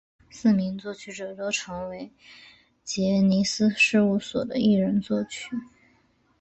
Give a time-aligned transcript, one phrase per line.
[0.31, 2.09] 四名作曲者都曾为
[2.83, 5.55] 杰尼斯事务所的艺人作曲。